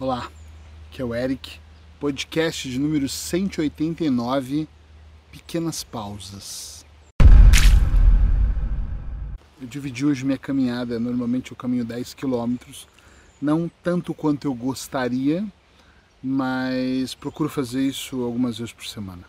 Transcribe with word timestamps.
Olá, 0.00 0.30
aqui 0.86 1.02
é 1.02 1.04
o 1.04 1.12
Eric, 1.12 1.58
podcast 1.98 2.70
de 2.70 2.78
número 2.78 3.08
189, 3.08 4.68
Pequenas 5.32 5.82
Pausas. 5.82 6.86
Eu 9.60 9.66
dividi 9.66 10.06
hoje 10.06 10.24
minha 10.24 10.38
caminhada, 10.38 11.00
normalmente 11.00 11.50
eu 11.50 11.56
caminho 11.56 11.84
10 11.84 12.14
quilômetros, 12.14 12.86
não 13.42 13.68
tanto 13.82 14.14
quanto 14.14 14.46
eu 14.46 14.54
gostaria, 14.54 15.44
mas 16.22 17.16
procuro 17.16 17.48
fazer 17.48 17.82
isso 17.84 18.22
algumas 18.22 18.58
vezes 18.58 18.72
por 18.72 18.86
semana. 18.86 19.24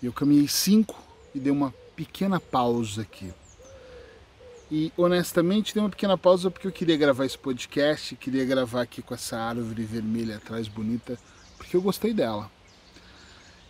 Eu 0.00 0.12
caminhei 0.12 0.46
5 0.46 0.96
e 1.34 1.40
dei 1.40 1.50
uma 1.50 1.74
pequena 1.96 2.38
pausa 2.38 3.02
aqui. 3.02 3.34
E 4.74 4.90
honestamente 4.96 5.74
dei 5.74 5.82
uma 5.82 5.90
pequena 5.90 6.16
pausa 6.16 6.50
porque 6.50 6.66
eu 6.66 6.72
queria 6.72 6.96
gravar 6.96 7.26
esse 7.26 7.36
podcast, 7.36 8.16
queria 8.16 8.42
gravar 8.42 8.80
aqui 8.80 9.02
com 9.02 9.12
essa 9.12 9.36
árvore 9.36 9.84
vermelha 9.84 10.36
atrás 10.36 10.66
bonita, 10.66 11.18
porque 11.58 11.76
eu 11.76 11.82
gostei 11.82 12.14
dela. 12.14 12.50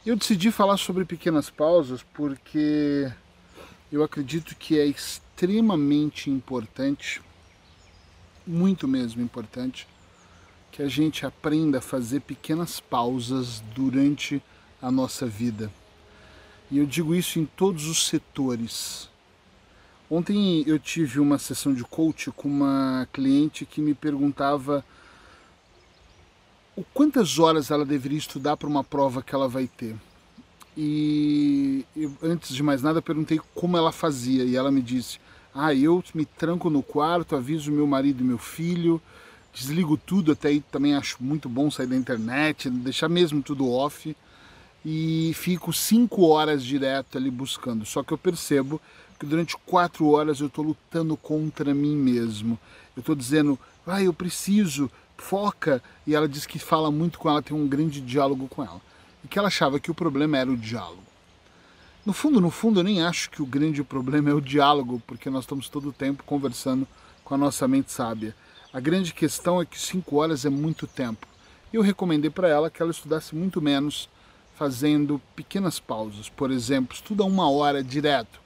Eu 0.07 0.15
decidi 0.15 0.53
falar 0.53 0.77
sobre 0.77 1.05
pequenas 1.05 1.51
pausas 1.51 2.05
porque 2.15 3.13
eu 3.91 4.05
acredito 4.05 4.55
que 4.55 4.79
é 4.79 4.87
extremamente 4.87 6.31
importante, 6.31 7.21
muito 8.47 8.87
mesmo 8.87 9.21
importante, 9.21 9.89
que 10.71 10.85
a 10.85 10.89
gente 10.89 11.27
aprenda 11.27 11.79
a 11.79 11.83
fazer 11.83 12.21
pequenas 12.21 12.79
pausas 12.79 13.59
durante 13.75 14.41
a 14.81 14.89
nossa 14.89 15.27
vida. 15.27 15.69
E 16.71 16.79
eu 16.79 16.87
digo 16.87 17.13
isso 17.13 17.41
em 17.41 17.45
todos 17.45 17.89
os 17.89 18.07
setores 18.07 19.11
Ontem 20.15 20.63
eu 20.67 20.79
tive 20.79 21.19
uma 21.19 21.39
sessão 21.39 21.73
de 21.73 21.83
coach 21.85 22.31
com 22.33 22.47
uma 22.47 23.09
cliente 23.15 23.65
que 23.65 23.81
me 23.81 23.95
perguntava 23.95 24.85
o 26.77 26.85
quantas 26.93 27.39
horas 27.39 27.71
ela 27.71 27.83
deveria 27.83 28.19
estudar 28.19 28.59
para 28.59 28.69
uma 28.69 28.85
prova 28.85 29.23
que 29.23 29.35
ela 29.35 29.49
vai 29.49 29.67
ter. 29.67 29.97
E 30.77 31.87
eu, 31.97 32.13
antes 32.23 32.55
de 32.55 32.63
mais 32.63 32.83
nada 32.83 33.01
perguntei 33.01 33.41
como 33.55 33.79
ela 33.79 33.91
fazia 33.91 34.45
e 34.45 34.55
ela 34.55 34.71
me 34.71 34.83
disse: 34.83 35.19
"Ah, 35.55 35.75
eu 35.75 36.05
me 36.15 36.27
tranco 36.27 36.69
no 36.69 36.83
quarto, 36.83 37.35
aviso 37.35 37.73
meu 37.73 37.87
marido 37.87 38.23
e 38.23 38.27
meu 38.27 38.37
filho, 38.37 39.01
desligo 39.51 39.97
tudo, 39.97 40.33
até 40.33 40.49
aí 40.49 40.61
também 40.61 40.95
acho 40.95 41.25
muito 41.25 41.49
bom 41.49 41.71
sair 41.71 41.87
da 41.87 41.97
internet, 41.97 42.69
deixar 42.69 43.09
mesmo 43.09 43.43
tudo 43.43 43.67
off 43.67 44.15
e 44.85 45.33
fico 45.35 45.73
cinco 45.73 46.27
horas 46.27 46.63
direto 46.63 47.17
ali 47.17 47.31
buscando. 47.31 47.87
Só 47.87 48.03
que 48.03 48.13
eu 48.13 48.19
percebo 48.19 48.79
que 49.23 49.27
durante 49.27 49.57
quatro 49.57 50.09
horas 50.09 50.41
eu 50.41 50.49
estou 50.49 50.65
lutando 50.65 51.17
contra 51.17 51.73
mim 51.73 51.95
mesmo. 51.95 52.59
Eu 52.97 53.01
estou 53.03 53.15
dizendo, 53.15 53.57
ah, 53.87 54.03
eu 54.03 54.13
preciso, 54.13 54.91
foca. 55.17 55.81
E 56.05 56.13
ela 56.13 56.29
diz 56.29 56.45
que 56.45 56.59
fala 56.59 56.91
muito 56.91 57.21
com 57.21 57.31
ela, 57.31 57.41
tem 57.41 57.57
um 57.57 57.69
grande 57.69 58.01
diálogo 58.01 58.49
com 58.49 58.65
ela. 58.65 58.81
E 59.23 59.29
que 59.29 59.39
ela 59.39 59.47
achava 59.47 59.79
que 59.79 59.93
o 59.93 59.95
problema 59.95 60.39
era 60.39 60.51
o 60.51 60.57
diálogo. 60.57 61.05
No 62.05 62.13
fundo, 62.13 62.41
no 62.41 62.51
fundo, 62.51 62.81
eu 62.81 62.85
nem 62.85 63.01
acho 63.01 63.31
que 63.31 63.41
o 63.41 63.47
grande 63.47 63.85
problema 63.85 64.29
é 64.29 64.35
o 64.35 64.41
diálogo, 64.41 65.01
porque 65.07 65.31
nós 65.31 65.45
estamos 65.45 65.69
todo 65.69 65.91
o 65.91 65.93
tempo 65.93 66.25
conversando 66.25 66.85
com 67.23 67.33
a 67.33 67.39
nossa 67.39 67.69
mente 67.69 67.93
sábia. 67.93 68.35
A 68.73 68.81
grande 68.81 69.15
questão 69.15 69.63
é 69.63 69.65
que 69.65 69.79
cinco 69.79 70.17
horas 70.17 70.45
é 70.45 70.51
muito 70.51 70.85
tempo. 70.85 71.29
Eu 71.73 71.81
recomendei 71.81 72.29
para 72.29 72.49
ela 72.49 72.69
que 72.69 72.83
ela 72.83 72.91
estudasse 72.91 73.37
muito 73.37 73.63
menos, 73.63 74.09
fazendo 74.57 75.23
pequenas 75.37 75.79
pausas. 75.79 76.29
Por 76.29 76.51
exemplo, 76.51 76.93
estuda 76.93 77.23
uma 77.23 77.49
hora 77.49 77.85
direto 77.85 78.42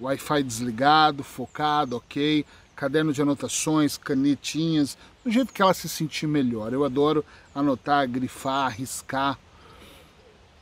Wi-Fi 0.00 0.42
desligado, 0.42 1.22
focado, 1.22 1.96
ok, 1.96 2.44
caderno 2.74 3.12
de 3.12 3.20
anotações, 3.20 3.98
canetinhas, 3.98 4.96
do 5.24 5.30
jeito 5.30 5.52
que 5.52 5.60
ela 5.60 5.74
se 5.74 5.88
sentir 5.88 6.26
melhor. 6.26 6.72
Eu 6.72 6.84
adoro 6.84 7.24
anotar, 7.54 8.08
grifar, 8.08 8.74
riscar. 8.74 9.38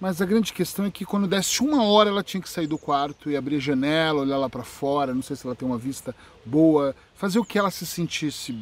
Mas 0.01 0.21
a 0.23 0.27
grande 0.27 0.53
questão 0.53 0.85
é 0.85 0.91
que 0.91 1.05
quando 1.05 1.27
desse 1.27 1.61
uma 1.61 1.83
hora 1.85 2.11
ela 2.11 2.23
tinha 2.23 2.41
que 2.41 2.49
sair 2.49 2.67
do 2.67 2.79
quarto 2.79 3.31
e 3.31 3.37
abrir 3.37 3.57
a 3.57 3.61
janela, 3.61 4.23
olhar 4.23 4.39
lá 4.39 4.49
para 4.49 4.63
fora, 4.63 5.13
não 5.13 5.23
sei 5.23 5.35
se 5.35 5.45
ela 5.45 5.57
tem 5.57 5.67
uma 5.67 5.79
vista 5.79 6.15
boa, 6.45 6.95
fazer 7.17 7.39
o 7.39 7.45
que 7.45 7.59
ela 7.59 7.71
se 7.71 7.85
sentisse 7.85 8.53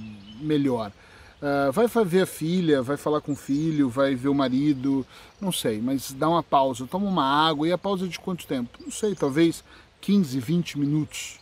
melhor. 0.40 0.90
Uh, 1.36 1.70
vai 1.70 1.86
ver 2.04 2.22
a 2.22 2.26
filha, 2.26 2.82
vai 2.82 2.96
falar 2.96 3.20
com 3.20 3.32
o 3.32 3.36
filho, 3.36 3.90
vai 3.90 4.14
ver 4.14 4.28
o 4.28 4.34
marido, 4.34 5.06
não 5.38 5.52
sei, 5.52 5.78
mas 5.82 6.10
dá 6.12 6.30
uma 6.30 6.42
pausa, 6.42 6.86
toma 6.86 7.06
uma 7.06 7.24
água 7.24 7.68
e 7.68 7.72
a 7.72 7.76
pausa 7.76 8.08
de 8.08 8.18
quanto 8.18 8.46
tempo? 8.46 8.78
Não 8.82 8.90
sei, 8.90 9.14
talvez 9.14 9.62
15, 10.00 10.38
20 10.38 10.78
minutos. 10.78 11.38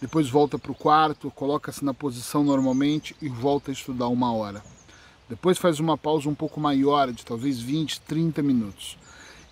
Depois 0.00 0.28
volta 0.28 0.58
para 0.58 0.72
o 0.72 0.74
quarto, 0.74 1.30
coloca-se 1.30 1.84
na 1.84 1.94
posição 1.94 2.44
normalmente 2.44 3.16
e 3.20 3.28
volta 3.28 3.70
a 3.70 3.72
estudar 3.72 4.08
uma 4.08 4.32
hora. 4.32 4.62
Depois 5.28 5.58
faz 5.58 5.80
uma 5.80 5.96
pausa 5.96 6.28
um 6.28 6.34
pouco 6.34 6.60
maior, 6.60 7.10
de 7.12 7.24
talvez 7.24 7.60
20, 7.60 8.00
30 8.02 8.42
minutos. 8.42 8.96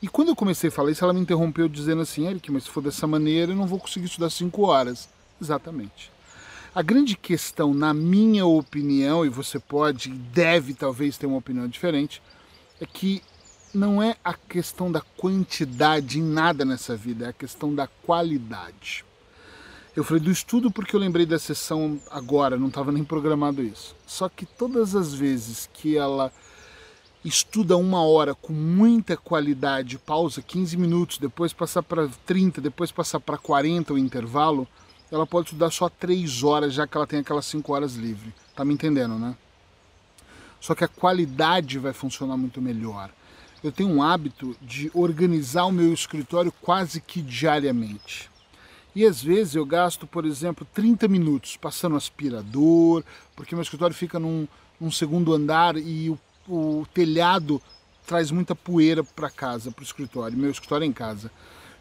E 0.00 0.06
quando 0.06 0.28
eu 0.28 0.36
comecei 0.36 0.68
a 0.68 0.72
falar 0.72 0.90
isso, 0.90 1.02
ela 1.02 1.14
me 1.14 1.20
interrompeu 1.20 1.68
dizendo 1.68 2.02
assim, 2.02 2.26
Eric, 2.26 2.52
mas 2.52 2.64
se 2.64 2.70
for 2.70 2.82
dessa 2.82 3.06
maneira 3.06 3.52
eu 3.52 3.56
não 3.56 3.66
vou 3.66 3.78
conseguir 3.78 4.06
estudar 4.06 4.30
5 4.30 4.62
horas. 4.62 5.08
Exatamente. 5.40 6.12
A 6.74 6.82
grande 6.82 7.16
questão, 7.16 7.72
na 7.72 7.94
minha 7.94 8.44
opinião, 8.44 9.24
e 9.24 9.28
você 9.28 9.58
pode 9.58 10.10
e 10.10 10.12
deve 10.12 10.74
talvez 10.74 11.16
ter 11.16 11.26
uma 11.26 11.38
opinião 11.38 11.66
diferente, 11.68 12.20
é 12.80 12.86
que 12.86 13.22
não 13.74 14.02
é 14.02 14.16
a 14.24 14.34
questão 14.34 14.90
da 14.90 15.00
quantidade 15.00 16.18
em 16.18 16.22
nada 16.22 16.64
nessa 16.64 16.96
vida, 16.96 17.26
é 17.26 17.28
a 17.28 17.32
questão 17.32 17.74
da 17.74 17.86
qualidade. 17.86 19.04
Eu 19.96 20.02
falei 20.02 20.22
do 20.22 20.30
estudo 20.30 20.70
porque 20.70 20.94
eu 20.94 21.00
lembrei 21.00 21.26
da 21.26 21.38
sessão 21.38 22.00
agora, 22.10 22.56
não 22.56 22.68
estava 22.68 22.90
nem 22.90 23.04
programado 23.04 23.62
isso. 23.62 23.94
Só 24.06 24.28
que 24.28 24.44
todas 24.44 24.94
as 24.96 25.14
vezes 25.14 25.68
que 25.72 25.96
ela 25.96 26.32
estuda 27.24 27.76
uma 27.76 28.02
hora 28.02 28.34
com 28.34 28.52
muita 28.52 29.16
qualidade, 29.16 29.98
pausa 29.98 30.42
15 30.42 30.76
minutos, 30.76 31.18
depois 31.18 31.52
passar 31.52 31.82
para 31.82 32.08
30, 32.26 32.60
depois 32.60 32.90
passar 32.90 33.20
para 33.20 33.38
40 33.38 33.94
o 33.94 33.98
intervalo, 33.98 34.66
ela 35.10 35.26
pode 35.26 35.48
estudar 35.48 35.70
só 35.70 35.88
3 35.88 36.42
horas, 36.42 36.74
já 36.74 36.86
que 36.86 36.96
ela 36.96 37.06
tem 37.06 37.20
aquelas 37.20 37.46
5 37.46 37.72
horas 37.72 37.94
livre. 37.94 38.34
Tá 38.54 38.64
me 38.64 38.74
entendendo, 38.74 39.14
né? 39.14 39.36
Só 40.60 40.74
que 40.74 40.82
a 40.82 40.88
qualidade 40.88 41.78
vai 41.78 41.92
funcionar 41.92 42.36
muito 42.36 42.60
melhor 42.60 43.10
eu 43.64 43.72
tenho 43.72 43.88
um 43.88 44.02
hábito 44.02 44.54
de 44.60 44.90
organizar 44.92 45.64
o 45.64 45.72
meu 45.72 45.90
escritório 45.94 46.52
quase 46.60 47.00
que 47.00 47.22
diariamente. 47.22 48.30
E 48.94 49.06
às 49.06 49.22
vezes 49.22 49.54
eu 49.54 49.64
gasto, 49.64 50.06
por 50.06 50.26
exemplo, 50.26 50.66
30 50.74 51.08
minutos 51.08 51.56
passando 51.56 51.96
aspirador, 51.96 53.02
porque 53.34 53.54
meu 53.54 53.62
escritório 53.62 53.96
fica 53.96 54.20
num, 54.20 54.46
num 54.78 54.90
segundo 54.90 55.32
andar 55.32 55.78
e 55.78 56.10
o, 56.10 56.18
o 56.46 56.86
telhado 56.92 57.60
traz 58.06 58.30
muita 58.30 58.54
poeira 58.54 59.02
para 59.02 59.30
casa, 59.30 59.72
para 59.72 59.80
o 59.80 59.86
escritório. 59.86 60.36
Meu 60.36 60.50
escritório 60.50 60.84
é 60.84 60.86
em 60.86 60.92
casa. 60.92 61.30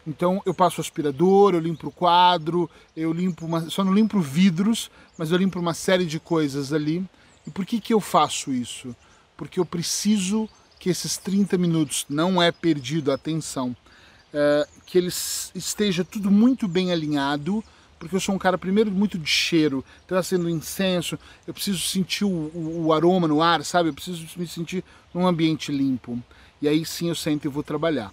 Então 0.06 0.40
eu 0.46 0.54
passo 0.54 0.80
aspirador, 0.80 1.52
eu 1.52 1.60
limpo 1.60 1.88
o 1.88 1.92
quadro, 1.92 2.68
eu 2.96 3.12
limpo 3.12 3.44
uma, 3.44 3.68
só 3.68 3.84
não 3.84 3.92
limpo 3.92 4.20
vidros, 4.20 4.90
mas 5.18 5.30
eu 5.30 5.36
limpo 5.36 5.60
uma 5.60 5.74
série 5.74 6.06
de 6.06 6.18
coisas 6.18 6.72
ali. 6.72 7.04
E 7.46 7.50
por 7.50 7.66
que, 7.66 7.78
que 7.78 7.92
eu 7.92 8.00
faço 8.00 8.50
isso? 8.54 8.96
Porque 9.36 9.60
eu 9.60 9.66
preciso 9.66 10.48
que 10.84 10.90
esses 10.90 11.16
30 11.16 11.56
minutos 11.56 12.04
não 12.10 12.42
é 12.42 12.52
perdido 12.52 13.10
atenção, 13.10 13.74
é, 14.34 14.68
que 14.84 14.98
eles 14.98 15.50
esteja 15.54 16.04
tudo 16.04 16.30
muito 16.30 16.68
bem 16.68 16.92
alinhado, 16.92 17.64
porque 17.98 18.14
eu 18.14 18.20
sou 18.20 18.34
um 18.34 18.38
cara, 18.38 18.58
primeiro, 18.58 18.90
muito 18.90 19.16
de 19.16 19.26
cheiro, 19.26 19.82
então 20.04 20.22
sendo 20.22 20.46
incenso, 20.46 21.18
eu 21.46 21.54
preciso 21.54 21.78
sentir 21.78 22.26
o, 22.26 22.28
o, 22.28 22.84
o, 22.84 22.92
aroma 22.92 23.26
no 23.26 23.40
ar, 23.40 23.64
sabe? 23.64 23.88
Eu 23.88 23.94
preciso 23.94 24.26
me 24.36 24.46
sentir 24.46 24.84
num 25.14 25.26
ambiente 25.26 25.72
limpo. 25.72 26.22
E 26.60 26.68
aí 26.68 26.84
sim 26.84 27.08
eu 27.08 27.14
sento 27.14 27.46
e 27.46 27.48
vou 27.48 27.62
trabalhar. 27.62 28.12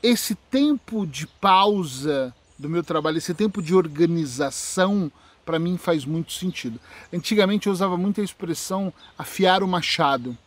Esse 0.00 0.36
tempo 0.36 1.04
de 1.04 1.26
pausa 1.26 2.32
do 2.56 2.68
meu 2.68 2.84
trabalho, 2.84 3.18
esse 3.18 3.34
tempo 3.34 3.60
de 3.60 3.74
organização, 3.74 5.10
para 5.44 5.58
mim 5.58 5.76
faz 5.76 6.04
muito 6.04 6.32
sentido. 6.32 6.78
Antigamente 7.12 7.66
eu 7.66 7.72
usava 7.72 7.96
muito 7.96 8.20
a 8.20 8.24
expressão 8.24 8.92
afiar 9.18 9.64
o 9.64 9.66
machado. 9.66 10.38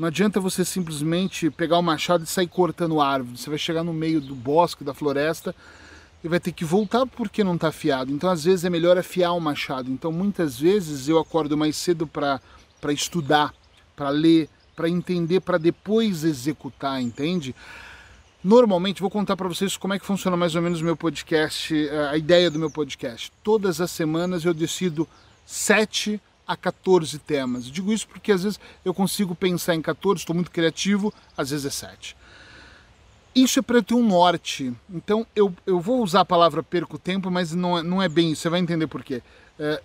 Não 0.00 0.06
adianta 0.06 0.40
você 0.40 0.64
simplesmente 0.64 1.50
pegar 1.50 1.76
o 1.76 1.82
machado 1.82 2.24
e 2.24 2.26
sair 2.26 2.46
cortando 2.46 3.02
árvore. 3.02 3.36
Você 3.36 3.50
vai 3.50 3.58
chegar 3.58 3.84
no 3.84 3.92
meio 3.92 4.18
do 4.18 4.34
bosque, 4.34 4.82
da 4.82 4.94
floresta, 4.94 5.54
e 6.24 6.28
vai 6.28 6.40
ter 6.40 6.52
que 6.52 6.64
voltar 6.64 7.04
porque 7.04 7.44
não 7.44 7.56
está 7.56 7.68
afiado. 7.68 8.10
Então, 8.10 8.30
às 8.30 8.44
vezes, 8.44 8.64
é 8.64 8.70
melhor 8.70 8.96
afiar 8.96 9.32
o 9.32 9.40
machado. 9.40 9.90
Então, 9.90 10.10
muitas 10.10 10.58
vezes, 10.58 11.06
eu 11.06 11.18
acordo 11.18 11.54
mais 11.54 11.76
cedo 11.76 12.06
para 12.06 12.40
estudar, 12.88 13.52
para 13.94 14.08
ler, 14.08 14.48
para 14.74 14.88
entender, 14.88 15.40
para 15.40 15.58
depois 15.58 16.24
executar, 16.24 17.02
entende? 17.02 17.54
Normalmente, 18.42 19.02
vou 19.02 19.10
contar 19.10 19.36
para 19.36 19.48
vocês 19.48 19.76
como 19.76 19.92
é 19.92 19.98
que 19.98 20.06
funciona 20.06 20.34
mais 20.34 20.54
ou 20.54 20.62
menos 20.62 20.80
o 20.80 20.84
meu 20.84 20.96
podcast, 20.96 21.76
eh, 21.76 22.08
a 22.08 22.16
ideia 22.16 22.50
do 22.50 22.58
meu 22.58 22.70
podcast. 22.70 23.30
Todas 23.44 23.82
as 23.82 23.90
semanas 23.90 24.46
eu 24.46 24.54
decido 24.54 25.06
sete 25.44 26.18
a 26.50 26.56
14 26.56 27.16
temas. 27.20 27.66
digo 27.66 27.92
isso 27.92 28.08
porque 28.08 28.32
às 28.32 28.42
vezes 28.42 28.58
eu 28.84 28.92
consigo 28.92 29.36
pensar 29.36 29.76
em 29.76 29.80
14, 29.80 30.18
estou 30.22 30.34
muito 30.34 30.50
criativo, 30.50 31.14
às 31.36 31.50
vezes 31.50 31.64
é 31.64 31.70
7. 31.70 32.16
Isso 33.32 33.60
é 33.60 33.62
para 33.62 33.80
ter 33.80 33.94
um 33.94 34.04
norte. 34.04 34.74
Então 34.92 35.24
eu, 35.36 35.54
eu 35.64 35.78
vou 35.78 36.02
usar 36.02 36.22
a 36.22 36.24
palavra 36.24 36.60
perco 36.60 36.98
tempo, 36.98 37.30
mas 37.30 37.54
não 37.54 37.78
é, 37.78 37.82
não 37.84 38.02
é 38.02 38.08
bem 38.08 38.32
isso, 38.32 38.42
você 38.42 38.48
vai 38.48 38.58
entender 38.58 38.88
por 38.88 39.04
quê. 39.04 39.22
É, 39.60 39.80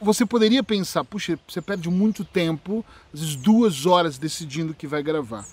Você 0.00 0.24
poderia 0.24 0.62
pensar, 0.62 1.04
puxa, 1.04 1.38
você 1.46 1.60
perde 1.60 1.90
muito 1.90 2.24
tempo, 2.24 2.82
às 3.12 3.20
vezes 3.20 3.36
duas 3.36 3.84
horas 3.84 4.16
decidindo 4.16 4.72
que 4.72 4.86
vai 4.86 5.02
gravar. 5.02 5.44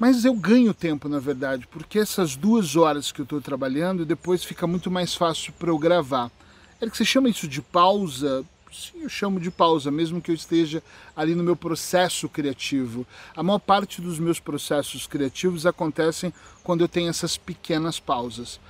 Mas 0.00 0.24
eu 0.24 0.34
ganho 0.34 0.74
tempo, 0.74 1.08
na 1.08 1.20
verdade, 1.20 1.68
porque 1.68 1.96
essas 1.96 2.34
duas 2.34 2.74
horas 2.74 3.12
que 3.12 3.20
eu 3.20 3.24
estou 3.24 3.40
trabalhando, 3.40 4.04
depois 4.04 4.42
fica 4.42 4.66
muito 4.66 4.90
mais 4.90 5.14
fácil 5.14 5.52
para 5.52 5.70
eu 5.70 5.78
gravar. 5.78 6.28
É 6.80 6.90
que 6.90 6.96
você 6.96 7.04
chama 7.04 7.28
isso 7.28 7.46
de 7.46 7.62
pausa? 7.62 8.44
Sim, 8.72 9.02
eu 9.02 9.08
chamo 9.08 9.40
de 9.40 9.50
pausa, 9.50 9.90
mesmo 9.90 10.20
que 10.20 10.30
eu 10.30 10.34
esteja 10.34 10.82
ali 11.16 11.34
no 11.34 11.42
meu 11.42 11.56
processo 11.56 12.28
criativo. 12.28 13.04
A 13.34 13.42
maior 13.42 13.58
parte 13.58 14.00
dos 14.00 14.18
meus 14.18 14.38
processos 14.38 15.06
criativos 15.06 15.66
acontecem 15.66 16.32
quando 16.62 16.82
eu 16.82 16.88
tenho 16.88 17.10
essas 17.10 17.36
pequenas 17.36 17.98
pausas. 17.98 18.60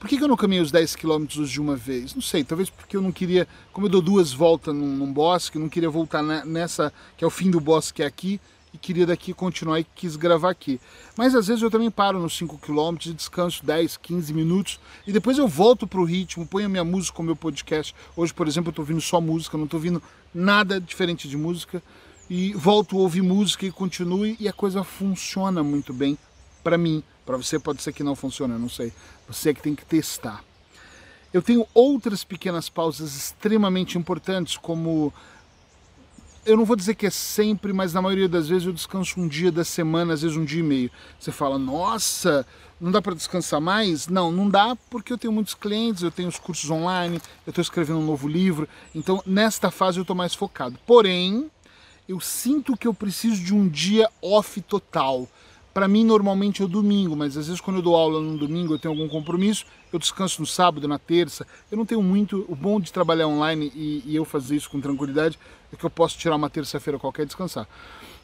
Por 0.00 0.08
que, 0.08 0.16
eu 0.16 0.26
não 0.26 0.36
caminhei 0.36 0.62
os 0.62 0.72
10 0.72 0.96
quilômetros 0.96 1.48
de 1.48 1.60
uma 1.60 1.76
vez? 1.76 2.14
Não 2.14 2.22
sei, 2.22 2.42
talvez 2.42 2.68
porque 2.68 2.96
eu 2.96 3.02
não 3.02 3.12
queria, 3.12 3.46
como 3.72 3.86
eu 3.86 3.90
dou 3.90 4.02
duas 4.02 4.32
voltas 4.32 4.74
num, 4.74 4.96
num 4.96 5.12
bosque, 5.12 5.58
não 5.58 5.68
queria 5.68 5.90
voltar 5.90 6.22
nessa, 6.22 6.92
que 7.16 7.22
é 7.22 7.26
o 7.26 7.30
fim 7.30 7.50
do 7.50 7.60
bosque 7.60 8.02
aqui, 8.02 8.40
e 8.72 8.78
queria 8.78 9.06
daqui 9.06 9.34
continuar 9.34 9.80
e 9.80 9.84
quis 9.84 10.16
gravar 10.16 10.50
aqui. 10.50 10.80
Mas 11.16 11.34
às 11.34 11.46
vezes 11.46 11.62
eu 11.62 11.70
também 11.70 11.90
paro 11.90 12.18
nos 12.18 12.36
5 12.36 12.58
km 12.58 12.96
e 13.06 13.12
descanso 13.12 13.64
10, 13.64 13.96
15 13.98 14.32
minutos 14.32 14.80
e 15.06 15.12
depois 15.12 15.38
eu 15.38 15.46
volto 15.46 15.86
para 15.86 16.00
o 16.00 16.04
ritmo, 16.04 16.46
ponho 16.46 16.70
minha 16.70 16.84
música 16.84 17.20
o 17.20 17.24
meu 17.24 17.36
podcast. 17.36 17.94
Hoje, 18.16 18.32
por 18.32 18.48
exemplo, 18.48 18.68
eu 18.68 18.72
estou 18.72 18.82
ouvindo 18.82 19.00
só 19.00 19.20
música, 19.20 19.58
não 19.58 19.64
estou 19.64 19.78
ouvindo 19.78 20.02
nada 20.34 20.80
diferente 20.80 21.28
de 21.28 21.36
música 21.36 21.82
e 22.30 22.52
volto 22.54 22.96
a 22.96 23.00
ouvir 23.00 23.22
música 23.22 23.66
e 23.66 23.70
continue 23.70 24.36
e 24.40 24.48
a 24.48 24.52
coisa 24.52 24.82
funciona 24.82 25.62
muito 25.62 25.92
bem 25.92 26.16
para 26.64 26.78
mim. 26.78 27.02
Para 27.26 27.36
você 27.36 27.58
pode 27.58 27.82
ser 27.82 27.92
que 27.92 28.02
não 28.02 28.16
funcione, 28.16 28.54
eu 28.54 28.58
não 28.58 28.68
sei. 28.68 28.92
Você 29.28 29.50
é 29.50 29.54
que 29.54 29.62
tem 29.62 29.74
que 29.74 29.84
testar. 29.84 30.42
Eu 31.32 31.40
tenho 31.40 31.66
outras 31.72 32.24
pequenas 32.24 32.68
pausas 32.68 33.16
extremamente 33.16 33.96
importantes, 33.96 34.56
como 34.56 35.12
eu 36.44 36.56
não 36.56 36.64
vou 36.64 36.74
dizer 36.76 36.94
que 36.94 37.06
é 37.06 37.10
sempre, 37.10 37.72
mas 37.72 37.92
na 37.92 38.02
maioria 38.02 38.28
das 38.28 38.48
vezes 38.48 38.66
eu 38.66 38.72
descanso 38.72 39.20
um 39.20 39.28
dia 39.28 39.52
da 39.52 39.64
semana, 39.64 40.14
às 40.14 40.22
vezes 40.22 40.36
um 40.36 40.44
dia 40.44 40.60
e 40.60 40.62
meio. 40.62 40.90
Você 41.18 41.30
fala, 41.30 41.58
nossa, 41.58 42.46
não 42.80 42.90
dá 42.90 43.00
para 43.00 43.14
descansar 43.14 43.60
mais? 43.60 44.08
Não, 44.08 44.32
não 44.32 44.48
dá 44.48 44.76
porque 44.90 45.12
eu 45.12 45.18
tenho 45.18 45.32
muitos 45.32 45.54
clientes, 45.54 46.02
eu 46.02 46.10
tenho 46.10 46.28
os 46.28 46.38
cursos 46.38 46.68
online, 46.68 47.20
eu 47.46 47.50
estou 47.50 47.62
escrevendo 47.62 48.00
um 48.00 48.06
novo 48.06 48.26
livro, 48.26 48.68
então 48.94 49.22
nesta 49.24 49.70
fase 49.70 49.98
eu 49.98 50.02
estou 50.02 50.16
mais 50.16 50.34
focado. 50.34 50.78
Porém, 50.84 51.48
eu 52.08 52.18
sinto 52.18 52.76
que 52.76 52.88
eu 52.88 52.94
preciso 52.94 53.42
de 53.42 53.54
um 53.54 53.68
dia 53.68 54.08
off 54.20 54.60
total. 54.62 55.28
Para 55.72 55.88
mim, 55.88 56.04
normalmente 56.04 56.60
é 56.60 56.64
o 56.64 56.68
domingo, 56.68 57.16
mas 57.16 57.36
às 57.36 57.46
vezes 57.46 57.60
quando 57.60 57.76
eu 57.76 57.82
dou 57.82 57.96
aula 57.96 58.20
no 58.20 58.36
domingo 58.36 58.74
eu 58.74 58.78
tenho 58.78 58.92
algum 58.92 59.08
compromisso, 59.08 59.64
eu 59.92 59.98
descanso 59.98 60.40
no 60.40 60.46
sábado, 60.46 60.86
na 60.86 60.98
terça. 60.98 61.46
Eu 61.70 61.78
não 61.78 61.86
tenho 61.86 62.02
muito. 62.02 62.44
O 62.48 62.54
bom 62.54 62.78
de 62.78 62.92
trabalhar 62.92 63.26
online 63.26 63.72
e, 63.74 64.02
e 64.06 64.14
eu 64.14 64.24
fazer 64.24 64.56
isso 64.56 64.68
com 64.68 64.80
tranquilidade 64.80 65.38
é 65.72 65.76
que 65.76 65.84
eu 65.84 65.90
posso 65.90 66.18
tirar 66.18 66.36
uma 66.36 66.50
terça-feira 66.50 66.98
qualquer 66.98 67.22
e 67.22 67.26
descansar. 67.26 67.66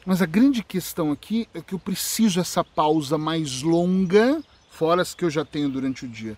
Mas 0.05 0.21
a 0.21 0.25
grande 0.25 0.63
questão 0.63 1.11
aqui 1.11 1.47
é 1.53 1.61
que 1.61 1.73
eu 1.73 1.79
preciso 1.79 2.39
essa 2.39 2.63
pausa 2.63 3.17
mais 3.17 3.61
longa, 3.61 4.41
fora 4.69 5.01
as 5.01 5.13
que 5.13 5.25
eu 5.25 5.29
já 5.29 5.43
tenho 5.43 5.69
durante 5.69 6.05
o 6.05 6.07
dia. 6.07 6.37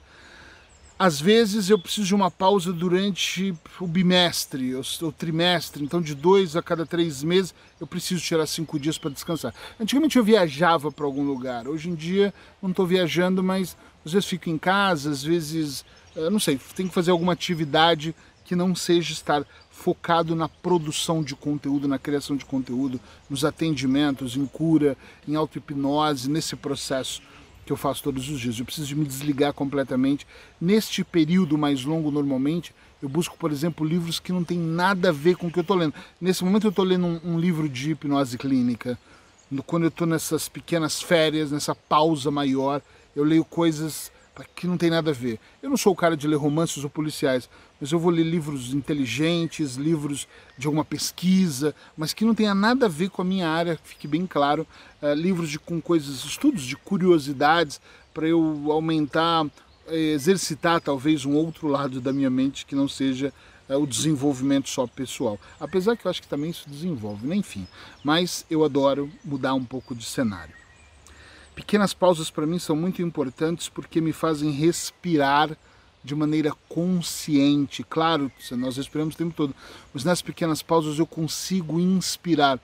Às 1.04 1.20
vezes 1.20 1.68
eu 1.68 1.80
preciso 1.80 2.06
de 2.06 2.14
uma 2.14 2.30
pausa 2.30 2.72
durante 2.72 3.56
o 3.80 3.88
bimestre, 3.88 4.76
o, 4.76 5.12
trimestre, 5.12 5.84
então 5.84 6.00
de 6.00 6.14
dois 6.14 6.56
a 6.56 6.62
cada 6.62 6.86
três 6.86 7.24
meses 7.24 7.56
eu 7.80 7.88
preciso 7.88 8.22
tirar 8.22 8.46
cinco 8.46 8.80
dias 8.80 9.00
para 9.00 9.10
descansar. 9.10 9.52
Antigamente 9.80 10.20
eu 10.20 10.24
viajava 10.24 10.92
para 10.92 11.04
algum 11.04 11.24
lugar, 11.24 11.68
hoje 11.68 11.90
em 11.90 11.96
dia 11.96 12.32
não 12.62 12.70
estou 12.70 12.86
viajando, 12.86 13.42
mas 13.42 13.76
às 14.06 14.12
vezes 14.12 14.30
fico 14.30 14.48
em 14.52 14.60
casa, 14.60 15.10
às 15.10 15.24
vezes, 15.24 15.84
não 16.32 16.40
sei, 16.40 16.60
tenho 16.76 16.90
que 16.90 16.94
fazer 16.94 17.10
alguma 17.10 17.34
atividade 17.34 18.14
que 18.46 18.56
não 18.56 18.76
seja 18.76 19.12
estar 19.12 19.44
focado 19.72 20.36
na 20.36 20.48
produção 20.48 21.24
de 21.24 21.36
conteúdo, 21.36 21.88
na 21.88 21.98
criação 21.98 22.38
de 22.38 22.46
conteúdo, 22.46 23.02
nos 23.28 23.44
atendimentos, 23.44 24.38
em 24.38 24.46
cura, 24.46 24.96
em 25.28 25.36
auto-hipnose, 25.36 26.30
nesse 26.30 26.56
processo 26.56 27.24
que 27.72 27.74
eu 27.74 27.78
faço 27.78 28.04
todos 28.04 28.30
os 28.30 28.38
dias. 28.38 28.60
Eu 28.60 28.66
preciso 28.66 28.88
de 28.88 28.96
me 28.96 29.06
desligar 29.06 29.54
completamente. 29.54 30.28
Neste 30.60 31.06
período 31.06 31.58
mais 31.58 31.86
longo, 31.86 32.12
normalmente, 32.12 32.76
eu 33.02 33.08
busco, 33.08 33.38
por 33.38 33.50
exemplo, 33.50 33.88
livros 33.88 34.20
que 34.20 34.34
não 34.34 34.44
tem 34.44 34.58
nada 34.58 35.08
a 35.08 35.12
ver 35.14 35.38
com 35.38 35.48
o 35.48 35.52
que 35.52 35.60
eu 35.60 35.62
estou 35.62 35.78
lendo. 35.78 35.94
Nesse 36.20 36.44
momento 36.44 36.68
eu 36.68 36.70
estou 36.70 36.84
lendo 36.84 37.06
um, 37.06 37.22
um, 37.24 37.40
livro 37.40 37.70
de 37.70 37.92
hipnose 37.92 38.38
clínica. 38.38 39.00
Quando 39.66 39.84
eu 39.84 39.88
estou 39.88 40.06
nessas 40.06 40.50
pequenas 40.50 41.02
férias, 41.02 41.50
nessa 41.50 41.74
pausa 41.74 42.30
maior, 42.30 42.82
eu 43.16 43.24
leio 43.24 43.46
coisas 43.46 44.12
que 44.54 44.68
não 44.68 44.78
tem 44.78 44.90
nada 44.90 45.12
a 45.12 45.14
ver. 45.14 45.40
Eu 45.64 45.70
não 45.70 45.78
sou 45.78 45.94
o 45.94 45.96
cara 45.96 46.18
de 46.18 46.28
ler 46.28 46.36
romances 46.36 46.84
ou 46.84 46.90
policiais, 46.90 47.50
mas 47.82 47.92
eu 47.92 47.98
vou 47.98 48.12
ler 48.12 48.24
livros 48.24 48.76
inteligentes, 48.76 49.76
livros 49.76 50.28
de 50.56 50.68
alguma 50.68 50.86
pesquisa, 50.86 51.74
mas 51.98 52.14
que 52.14 52.24
não 52.24 52.36
tenha 52.36 52.54
nada 52.54 52.86
a 52.86 52.90
ver 52.90 53.10
com 53.10 53.24
a 53.24 53.26
minha 53.26 53.50
área, 53.50 53.80
fique 53.84 54.08
bem 54.08 54.28
claro, 54.28 54.68
uh, 55.02 55.14
livros 55.16 55.50
de, 55.50 55.58
com 55.58 55.82
coisas, 55.82 56.24
estudos 56.24 56.62
de 56.62 56.76
curiosidades, 56.76 57.82
para 58.14 58.28
eu 58.28 58.68
aumentar, 58.70 59.46
uh, 59.46 59.52
exercitar 59.92 60.80
talvez 60.80 61.26
um 61.26 61.34
outro 61.34 61.68
lado 61.68 62.00
da 62.00 62.14
minha 62.14 62.30
mente 62.30 62.68
que 62.68 62.76
não 62.76 62.88
seja 62.88 63.34
uh, 63.68 63.78
o 63.78 63.88
desenvolvimento 63.88 64.70
só 64.70 64.86
pessoal. 64.86 65.40
Apesar 65.60 65.98
que 65.98 66.06
eu 66.06 66.12
acho 66.12 66.22
que 66.22 66.28
também 66.28 66.52
isso 66.52 66.70
desenvolve, 66.70 67.26
né? 67.26 67.36
enfim. 67.36 67.68
Mas 68.04 68.46
eu 68.48 68.64
adoro 68.64 69.10
mudar 69.26 69.56
um 69.56 69.66
pouco 69.66 69.96
de 69.96 70.06
cenário. 70.06 70.54
Pequenas 71.56 71.96
pausas 71.96 72.30
para 72.30 72.46
mim 72.46 72.60
são 72.60 72.76
muito 72.76 73.02
importantes 73.02 73.68
porque 73.68 74.00
me 74.00 74.14
fazem 74.14 74.52
respirar 74.52 75.58
de 76.04 76.16
maneira 76.16 76.52
consciente. 76.68 77.84
Claro, 77.84 78.32
nós 78.52 78.78
respiramos 78.78 79.16
o 79.16 79.18
tempo 79.18 79.34
todo, 79.36 79.56
mas 79.94 80.04
nas 80.04 80.22
pequenas 80.22 80.62
pausas 80.62 80.98
eu 81.00 81.06
consigo 81.06 81.80
inspirar, 81.80 82.60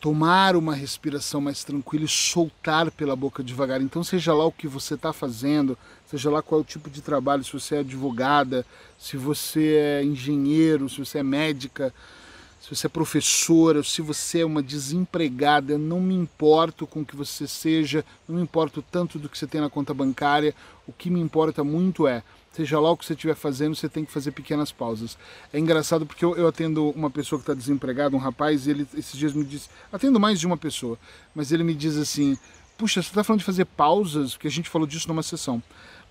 tomar 0.00 0.56
uma 0.56 0.74
respiração 0.74 1.40
mais 1.40 1.62
tranquila 1.62 2.04
e 2.04 2.08
soltar 2.08 2.90
pela 2.90 3.14
boca 3.14 3.44
devagar. 3.44 3.80
Então, 3.82 4.02
seja 4.02 4.32
lá 4.32 4.44
o 4.46 4.52
que 4.52 4.66
você 4.66 4.94
está 4.94 5.12
fazendo, 5.12 5.76
seja 6.06 6.30
lá 6.30 6.42
qual 6.42 6.60
é 6.60 6.62
o 6.62 6.66
tipo 6.66 6.88
de 6.88 7.02
trabalho, 7.02 7.44
se 7.44 7.52
você 7.52 7.76
é 7.76 7.80
advogada, 7.80 8.64
se 8.98 9.16
você 9.16 9.74
é 9.76 10.04
engenheiro, 10.04 10.88
se 10.88 10.98
você 10.98 11.18
é 11.18 11.22
médica, 11.22 11.94
se 12.60 12.74
você 12.74 12.86
é 12.86 12.90
professora, 12.90 13.82
se 13.82 14.02
você 14.02 14.40
é 14.40 14.44
uma 14.44 14.62
desempregada, 14.62 15.78
não 15.78 15.98
me 15.98 16.14
importo 16.14 16.86
com 16.86 17.00
o 17.00 17.04
que 17.04 17.16
você 17.16 17.48
seja, 17.48 18.04
não 18.28 18.36
me 18.36 18.42
importo 18.42 18.82
tanto 18.82 19.18
do 19.18 19.30
que 19.30 19.38
você 19.38 19.46
tem 19.46 19.62
na 19.62 19.70
conta 19.70 19.94
bancária, 19.94 20.54
o 20.86 20.92
que 20.92 21.08
me 21.08 21.20
importa 21.20 21.64
muito 21.64 22.06
é, 22.06 22.22
seja 22.52 22.78
lá 22.78 22.90
o 22.90 22.96
que 22.98 23.06
você 23.06 23.14
estiver 23.14 23.34
fazendo, 23.34 23.74
você 23.74 23.88
tem 23.88 24.04
que 24.04 24.12
fazer 24.12 24.32
pequenas 24.32 24.70
pausas. 24.70 25.16
É 25.52 25.58
engraçado 25.58 26.04
porque 26.04 26.22
eu, 26.22 26.36
eu 26.36 26.46
atendo 26.46 26.90
uma 26.90 27.10
pessoa 27.10 27.38
que 27.38 27.44
está 27.44 27.54
desempregada, 27.54 28.14
um 28.14 28.20
rapaz, 28.20 28.66
e 28.66 28.70
ele 28.70 28.86
esses 28.94 29.18
dias 29.18 29.32
me 29.32 29.42
disse, 29.44 29.70
atendo 29.90 30.20
mais 30.20 30.38
de 30.38 30.46
uma 30.46 30.56
pessoa, 30.58 30.98
mas 31.34 31.52
ele 31.52 31.64
me 31.64 31.74
diz 31.74 31.96
assim, 31.96 32.36
puxa, 32.76 33.00
você 33.00 33.08
está 33.08 33.24
falando 33.24 33.40
de 33.40 33.46
fazer 33.46 33.64
pausas, 33.64 34.34
porque 34.34 34.48
a 34.48 34.50
gente 34.50 34.68
falou 34.68 34.86
disso 34.86 35.08
numa 35.08 35.22
sessão 35.22 35.62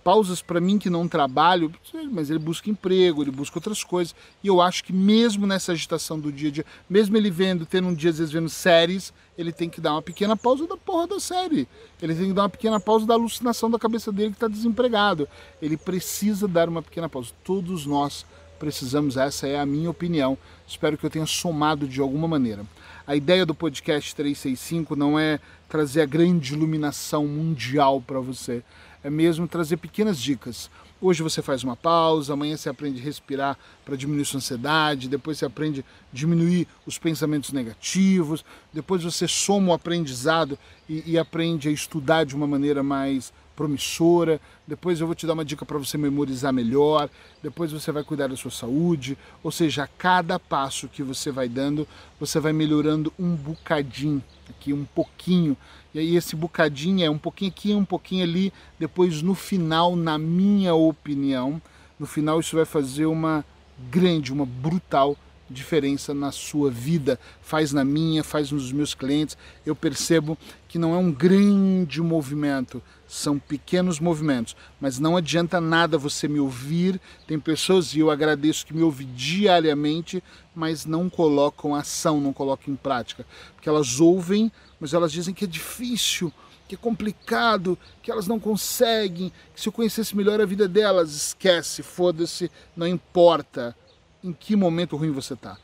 pausas 0.03 0.41
para 0.41 0.59
mim 0.59 0.77
que 0.77 0.89
não 0.89 1.07
trabalho, 1.07 1.71
mas 2.11 2.29
ele 2.29 2.39
busca 2.39 2.69
emprego, 2.69 3.21
ele 3.21 3.31
busca 3.31 3.57
outras 3.57 3.83
coisas. 3.83 4.15
E 4.43 4.47
eu 4.47 4.61
acho 4.61 4.83
que 4.83 4.93
mesmo 4.93 5.45
nessa 5.45 5.71
agitação 5.71 6.19
do 6.19 6.31
dia 6.31 6.49
a 6.49 6.51
dia, 6.51 6.65
mesmo 6.89 7.17
ele 7.17 7.29
vendo, 7.29 7.65
tendo 7.65 7.87
um 7.87 7.93
dia 7.93 8.09
às 8.09 8.17
vezes 8.17 8.33
vendo 8.33 8.49
séries, 8.49 9.13
ele 9.37 9.51
tem 9.51 9.69
que 9.69 9.79
dar 9.79 9.93
uma 9.93 10.01
pequena 10.01 10.35
pausa 10.35 10.67
da 10.67 10.77
porra 10.77 11.07
da 11.07 11.19
série. 11.19 11.67
Ele 12.01 12.15
tem 12.15 12.27
que 12.27 12.33
dar 12.33 12.43
uma 12.43 12.49
pequena 12.49 12.79
pausa 12.79 13.05
da 13.05 13.13
alucinação 13.13 13.69
da 13.69 13.79
cabeça 13.79 14.11
dele 14.11 14.31
que 14.31 14.35
está 14.35 14.47
desempregado. 14.47 15.27
Ele 15.61 15.77
precisa 15.77 16.47
dar 16.47 16.67
uma 16.67 16.81
pequena 16.81 17.07
pausa. 17.07 17.31
Todos 17.43 17.85
nós 17.85 18.25
precisamos, 18.59 19.15
essa 19.15 19.47
é 19.47 19.59
a 19.59 19.65
minha 19.65 19.89
opinião. 19.89 20.37
Espero 20.67 20.97
que 20.97 21.05
eu 21.05 21.09
tenha 21.09 21.25
somado 21.25 21.87
de 21.87 22.01
alguma 22.01 22.27
maneira. 22.27 22.65
A 23.07 23.15
ideia 23.15 23.45
do 23.45 23.55
podcast 23.55 24.13
365 24.13 24.95
não 24.95 25.17
é 25.17 25.39
trazer 25.67 26.01
a 26.01 26.05
grande 26.05 26.53
iluminação 26.53 27.25
mundial 27.25 28.01
para 28.05 28.19
você 28.19 28.63
é 29.03 29.09
mesmo 29.09 29.47
trazer 29.47 29.77
pequenas 29.77 30.19
dicas. 30.19 30.69
Hoje 31.01 31.23
você 31.23 31.41
faz 31.41 31.63
uma 31.63 31.77
pausa, 31.77 32.33
amanhã 32.33 32.57
você 32.57 32.67
aprende 32.67 32.99
a 32.99 33.03
respirar 33.03 33.57
para 33.85 33.95
diminuir 33.95 34.25
sua 34.25 34.37
ansiedade, 34.37 35.07
depois 35.07 35.37
você 35.37 35.45
aprende 35.45 35.79
a 35.79 35.83
diminuir 36.11 36.67
os 36.85 36.97
pensamentos 36.97 37.53
negativos, 37.53 38.43
depois 38.73 39.03
você 39.03 39.27
soma 39.27 39.71
o 39.71 39.73
aprendizado 39.73 40.59
e, 40.89 41.13
e 41.13 41.17
aprende 41.17 41.69
a 41.69 41.71
estudar 41.71 42.25
de 42.25 42.35
uma 42.35 42.45
maneira 42.45 42.83
mais 42.83 43.31
promissora. 43.59 44.39
Depois 44.65 45.01
eu 45.01 45.05
vou 45.05 45.13
te 45.13 45.27
dar 45.27 45.33
uma 45.33 45.43
dica 45.43 45.65
para 45.65 45.77
você 45.77 45.97
memorizar 45.97 46.53
melhor. 46.53 47.09
Depois 47.43 47.73
você 47.73 47.91
vai 47.91 48.05
cuidar 48.05 48.27
da 48.27 48.37
sua 48.37 48.49
saúde. 48.49 49.17
Ou 49.43 49.51
seja, 49.51 49.83
a 49.83 49.87
cada 49.87 50.39
passo 50.39 50.87
que 50.87 51.03
você 51.03 51.29
vai 51.29 51.49
dando, 51.49 51.85
você 52.17 52.39
vai 52.39 52.53
melhorando 52.53 53.11
um 53.19 53.35
bocadinho, 53.35 54.23
aqui 54.49 54.71
um 54.71 54.85
pouquinho. 54.85 55.57
E 55.93 55.99
aí 55.99 56.15
esse 56.15 56.37
bocadinho 56.37 57.05
é 57.05 57.09
um 57.09 57.17
pouquinho 57.17 57.51
aqui, 57.51 57.73
um 57.73 57.83
pouquinho 57.83 58.23
ali. 58.23 58.53
Depois 58.79 59.21
no 59.21 59.35
final, 59.35 59.93
na 59.93 60.17
minha 60.17 60.73
opinião, 60.73 61.61
no 61.99 62.05
final 62.05 62.39
isso 62.39 62.55
vai 62.55 62.65
fazer 62.65 63.07
uma 63.07 63.43
grande, 63.91 64.31
uma 64.31 64.45
brutal 64.45 65.17
diferença 65.49 66.13
na 66.13 66.31
sua 66.31 66.69
vida, 66.69 67.19
faz 67.41 67.73
na 67.73 67.83
minha, 67.83 68.23
faz 68.23 68.51
nos 68.51 68.71
meus 68.71 68.93
clientes. 68.93 69.37
Eu 69.65 69.75
percebo 69.75 70.37
que 70.67 70.77
não 70.77 70.93
é 70.93 70.97
um 70.97 71.11
grande 71.11 72.01
movimento, 72.01 72.81
são 73.07 73.39
pequenos 73.39 73.99
movimentos, 73.99 74.55
mas 74.79 74.99
não 74.99 75.17
adianta 75.17 75.59
nada 75.59 75.97
você 75.97 76.27
me 76.27 76.39
ouvir. 76.39 77.01
Tem 77.25 77.39
pessoas, 77.39 77.93
e 77.93 77.99
eu 77.99 78.11
agradeço 78.11 78.65
que 78.65 78.73
me 78.73 78.83
ouvem 78.83 79.07
diariamente, 79.15 80.23
mas 80.53 80.85
não 80.85 81.09
colocam 81.09 81.73
ação, 81.73 82.21
não 82.21 82.31
colocam 82.31 82.73
em 82.73 82.77
prática, 82.77 83.25
porque 83.55 83.67
elas 83.67 83.99
ouvem, 83.99 84.51
mas 84.79 84.93
elas 84.93 85.11
dizem 85.11 85.33
que 85.33 85.45
é 85.45 85.47
difícil 85.47 86.31
que 86.69 86.75
é 86.75 86.77
complicado, 86.77 87.75
que 88.03 88.11
elas 88.11 88.27
não 88.27 88.39
conseguem, 88.39 89.33
que 89.55 89.59
se 89.59 89.67
eu 89.67 89.73
conhecesse 89.73 90.15
melhor 90.15 90.39
a 90.39 90.45
vida 90.45 90.67
delas, 90.67 91.15
esquece, 91.15 91.81
foda-se, 91.81 92.51
não 92.77 92.85
importa 92.85 93.75
em 94.23 94.33
que 94.33 94.55
momento 94.55 94.95
ruim 94.95 95.11
você 95.11 95.33
está. 95.33 95.57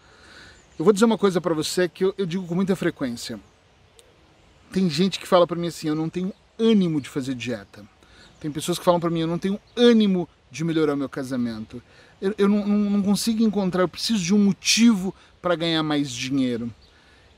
Eu 0.77 0.83
vou 0.83 0.93
dizer 0.93 1.05
uma 1.05 1.17
coisa 1.17 1.39
para 1.39 1.53
você 1.53 1.87
que 1.87 2.03
eu, 2.03 2.13
eu, 2.17 2.25
digo 2.25 2.45
com 2.45 2.55
muita 2.55 2.75
frequência. 2.75 3.39
Tem 4.71 4.89
gente 4.89 5.19
que 5.19 5.27
fala 5.27 5.47
para 5.47 5.57
mim 5.57 5.67
assim, 5.67 5.87
eu 5.87 5.95
não 5.95 6.09
tenho 6.09 6.33
ânimo 6.59 6.99
de 6.99 7.07
fazer 7.07 7.33
dieta. 7.33 7.85
Tem 8.39 8.51
pessoas 8.51 8.77
que 8.77 8.83
falam 8.83 8.99
para 8.99 9.09
mim, 9.09 9.21
eu 9.21 9.27
não 9.27 9.37
tenho 9.37 9.59
ânimo 9.75 10.27
de 10.51 10.63
melhorar 10.63 10.95
meu 10.95 11.07
casamento. 11.07 11.81
Eu, 12.21 12.35
eu 12.37 12.49
não, 12.49 12.65
não, 12.65 12.89
não 12.91 13.01
consigo 13.01 13.43
encontrar, 13.43 13.83
eu 13.83 13.87
preciso 13.87 14.23
de 14.23 14.33
um 14.33 14.37
motivo 14.37 15.13
para 15.41 15.55
ganhar 15.55 15.81
mais 15.83 16.11
dinheiro. 16.11 16.73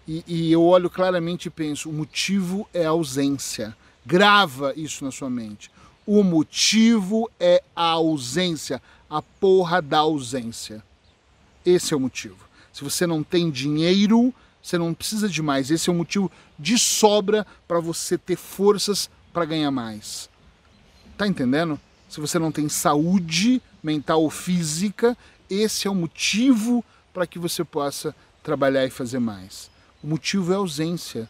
E, 0.08 0.24
e 0.26 0.52
eu 0.52 0.64
olho 0.64 0.90
claramente 0.90 1.48
e 1.48 1.52
penso: 1.52 1.90
o 1.90 1.94
motivo 1.94 2.68
é 2.74 2.86
a 2.86 2.90
ausência. 2.90 3.76
Grava 4.06 4.74
isso 4.76 5.04
na 5.04 5.12
sua 5.12 5.30
mente. 5.30 5.70
O 6.06 6.24
motivo 6.24 7.30
é 7.40 7.62
a 7.76 7.90
ausência, 7.90 8.82
a 9.10 9.22
porra 9.22 9.82
da 9.82 10.00
ausência. 10.00 10.82
Esse 11.68 11.94
é 11.94 11.98
o 11.98 12.00
motivo. 12.00 12.38
Se 12.72 12.82
você 12.82 13.06
não 13.06 13.22
tem 13.22 13.52
dinheiro, 13.52 14.34
você 14.64 14.78
não 14.78 14.94
precisa 14.94 15.28
de 15.28 15.42
mais. 15.42 15.70
Esse 15.70 15.90
é 15.90 15.92
o 15.92 15.96
motivo 15.96 16.32
de 16.58 16.80
sobra 16.80 17.46
para 17.68 17.82
você 17.82 18.18
ter 18.18 18.38
forças 18.38 19.10
para 19.34 19.44
ganhar 19.44 19.70
mais. 19.70 20.30
Tá 21.18 21.28
entendendo? 21.28 21.78
Se 22.08 22.22
você 22.22 22.40
não 22.40 22.54
tem 22.54 22.70
saúde 22.70 23.62
mental 23.84 24.24
ou 24.24 24.30
física, 24.30 25.18
esse 25.50 25.90
é 25.90 25.92
o 25.92 25.96
motivo 25.96 26.86
para 27.14 27.28
que 27.28 27.38
você 27.38 27.66
possa 27.66 28.16
trabalhar 28.42 28.86
e 28.86 28.90
fazer 28.90 29.20
mais. 29.20 29.70
O 30.02 30.08
motivo 30.08 30.54
é 30.54 30.56
ausência. 30.56 31.30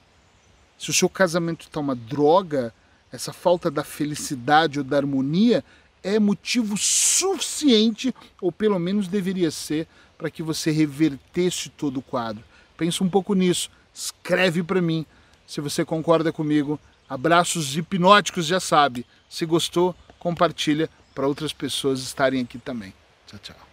Se 0.77 0.91
o 0.91 0.93
seu 0.93 1.09
casamento 1.09 1.65
está 1.65 1.79
uma 1.79 1.95
droga, 1.95 2.71
essa 3.11 3.33
falta 3.33 3.71
da 3.71 3.83
felicidade 3.83 4.77
ou 4.77 4.85
da 4.85 4.97
harmonia 4.97 5.65
é 6.03 6.19
motivo 6.19 6.77
suficiente, 6.77 8.13
ou 8.39 8.51
pelo 8.51 8.77
menos 8.77 9.07
deveria 9.07 9.49
ser, 9.49 9.87
para 10.17 10.29
que 10.29 10.41
você 10.41 10.71
revertesse 10.71 11.69
todo 11.69 11.97
o 11.97 12.01
quadro. 12.01 12.43
Pensa 12.75 13.03
um 13.03 13.09
pouco 13.09 13.33
nisso, 13.33 13.69
escreve 13.93 14.63
para 14.63 14.81
mim 14.81 15.05
se 15.45 15.61
você 15.61 15.85
concorda 15.85 16.31
comigo. 16.31 16.79
Abraços 17.09 17.77
hipnóticos, 17.77 18.45
já 18.45 18.59
sabe. 18.59 19.05
Se 19.29 19.45
gostou, 19.45 19.95
compartilha 20.19 20.89
para 21.15 21.27
outras 21.27 21.53
pessoas 21.53 22.01
estarem 22.01 22.41
aqui 22.41 22.57
também. 22.57 22.93
Tchau, 23.27 23.39
tchau. 23.39 23.66